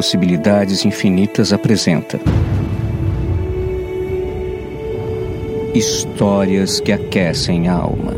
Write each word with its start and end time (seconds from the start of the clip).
Possibilidades 0.00 0.86
Infinitas 0.86 1.52
apresenta 1.52 2.18
Histórias 5.74 6.80
que 6.80 6.90
aquecem 6.90 7.68
a 7.68 7.74
alma. 7.74 8.14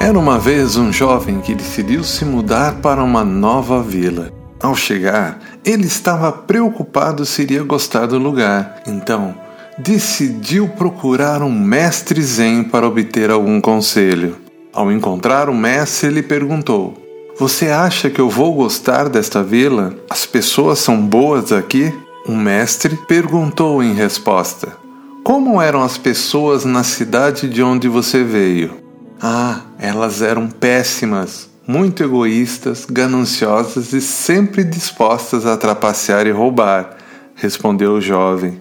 Era 0.00 0.16
uma 0.16 0.38
vez 0.38 0.76
um 0.76 0.92
jovem 0.92 1.40
que 1.40 1.52
decidiu 1.52 2.04
se 2.04 2.24
mudar 2.24 2.76
para 2.76 3.02
uma 3.02 3.24
nova 3.24 3.82
vila. 3.82 4.30
Ao 4.60 4.76
chegar, 4.76 5.40
ele 5.64 5.88
estava 5.88 6.30
preocupado 6.30 7.26
se 7.26 7.42
iria 7.42 7.64
gostar 7.64 8.06
do 8.06 8.18
lugar, 8.18 8.84
então 8.86 9.34
decidiu 9.76 10.68
procurar 10.68 11.42
um 11.42 11.50
mestre 11.50 12.22
zen 12.22 12.62
para 12.62 12.86
obter 12.86 13.32
algum 13.32 13.60
conselho. 13.60 14.36
Ao 14.72 14.92
encontrar 14.92 15.48
o 15.50 15.54
mestre, 15.54 16.06
ele 16.06 16.22
perguntou: 16.22 17.07
você 17.38 17.68
acha 17.68 18.10
que 18.10 18.20
eu 18.20 18.28
vou 18.28 18.52
gostar 18.52 19.08
desta 19.08 19.44
vila? 19.44 19.94
As 20.10 20.26
pessoas 20.26 20.80
são 20.80 21.00
boas 21.00 21.52
aqui? 21.52 21.94
O 22.26 22.32
mestre 22.32 22.96
perguntou 23.06 23.80
em 23.80 23.94
resposta: 23.94 24.76
Como 25.22 25.62
eram 25.62 25.82
as 25.82 25.96
pessoas 25.96 26.64
na 26.64 26.82
cidade 26.82 27.48
de 27.48 27.62
onde 27.62 27.86
você 27.86 28.24
veio? 28.24 28.72
Ah, 29.22 29.60
elas 29.78 30.20
eram 30.20 30.48
péssimas, 30.48 31.48
muito 31.64 32.02
egoístas, 32.02 32.84
gananciosas 32.90 33.92
e 33.92 34.00
sempre 34.00 34.64
dispostas 34.64 35.46
a 35.46 35.56
trapacear 35.56 36.26
e 36.26 36.32
roubar, 36.32 36.96
respondeu 37.36 37.92
o 37.92 38.00
jovem. 38.00 38.60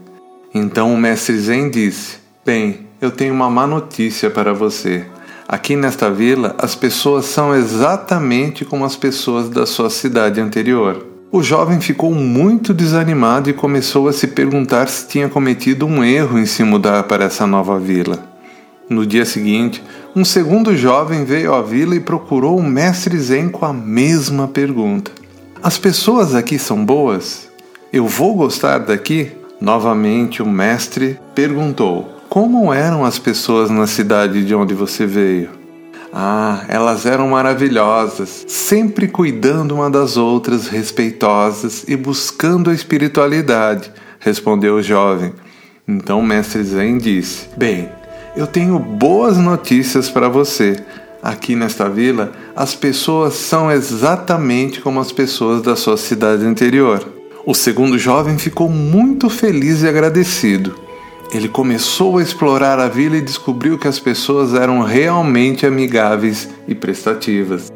Então 0.54 0.94
o 0.94 0.98
mestre 0.98 1.35
Zen 1.40 1.71
disse: 1.71 2.18
Bem, 2.46 2.88
eu 3.02 3.09
tenho 3.09 3.34
uma 3.34 3.49
má 3.49 3.66
notícia 3.66 4.30
para 4.30 4.54
você. 4.54 5.04
Aqui 5.47 5.77
nesta 5.77 6.11
vila, 6.11 6.53
as 6.57 6.75
pessoas 6.75 7.23
são 7.23 7.55
exatamente 7.55 8.65
como 8.65 8.84
as 8.84 8.98
pessoas 8.98 9.48
da 9.48 9.65
sua 9.65 9.89
cidade 9.89 10.41
anterior. 10.41 11.05
O 11.31 11.41
jovem 11.41 11.79
ficou 11.79 12.13
muito 12.13 12.73
desanimado 12.73 13.49
e 13.49 13.54
começou 13.54 14.09
a 14.09 14.13
se 14.13 14.27
perguntar 14.27 14.89
se 14.89 15.07
tinha 15.07 15.29
cometido 15.29 15.85
um 15.85 16.04
erro 16.04 16.37
em 16.37 16.45
se 16.45 16.65
mudar 16.65 17.04
para 17.04 17.23
essa 17.23 17.48
nova 17.48 17.79
vila. 17.79 18.27
No 18.89 19.05
dia 19.05 19.23
seguinte, 19.23 19.81
um 20.13 20.26
segundo 20.26 20.76
jovem 20.76 21.23
veio 21.23 21.54
à 21.54 21.61
vila 21.61 21.95
e 21.95 22.01
procurou 22.01 22.57
o 22.57 22.63
mestre 22.63 23.17
Zen 23.17 23.48
com 23.48 23.65
a 23.65 23.71
mesma 23.71 24.49
pergunta: 24.49 25.11
As 25.63 25.77
pessoas 25.77 26.35
aqui 26.35 26.59
são 26.59 26.84
boas? 26.84 27.48
Eu 27.93 28.05
vou 28.05 28.35
gostar 28.35 28.79
daqui? 28.79 29.32
Novamente 29.61 30.41
o 30.41 30.45
mestre 30.45 31.17
perguntou: 31.34 32.16
como 32.38 32.71
eram 32.71 33.04
as 33.04 33.18
pessoas 33.18 33.71
na 33.71 33.88
cidade 33.88 34.46
de 34.46 34.54
onde 34.54 34.76
você 34.76 35.07
veio? 35.07 35.49
Ah, 36.13 36.66
elas 36.68 37.04
eram 37.07 37.29
maravilhosas, 37.29 38.46
sempre 38.48 39.07
cuidando 39.07 39.74
uma 39.74 39.90
das 39.90 40.18
outras, 40.18 40.68
respeitosas 40.68 41.84
e 41.88 41.96
buscando 41.96 42.70
a 42.70 42.76
espiritualidade, 42.76 43.91
respondeu 44.20 44.76
o 44.76 44.84
jovem. 44.84 45.34
Então 45.88 46.21
mestre 46.21 46.62
Zen 46.63 46.99
disse: 46.99 47.48
Bem, 47.57 47.90
eu 48.35 48.46
tenho 48.46 48.77
boas 48.77 49.35
notícias 49.35 50.07
para 50.07 50.29
você. 50.29 50.76
Aqui 51.24 51.55
nesta 51.55 51.90
vila, 51.90 52.34
as 52.55 52.76
pessoas 52.76 53.34
são 53.34 53.72
exatamente 53.72 54.79
como 54.79 54.99
as 54.99 55.12
pessoas 55.12 55.63
da 55.63 55.76
sua 55.76 55.98
cidade 55.98 56.46
anterior. 56.46 57.04
O 57.48 57.55
segundo 57.55 57.98
jovem 57.98 58.38
ficou 58.38 58.70
muito 58.70 59.27
feliz 59.27 59.82
e 59.82 59.88
agradecido. 59.88 60.85
Ele 61.31 61.49
começou 61.49 62.17
a 62.17 62.23
explorar 62.23 62.79
a 62.79 62.87
vila 62.87 63.17
e 63.17 63.21
descobriu 63.21 63.77
que 63.77 63.87
as 63.87 63.99
pessoas 63.99 64.53
eram 64.53 64.81
realmente 64.81 65.66
amigáveis 65.66 66.50
e 66.67 66.73
prestativas. 66.73 67.72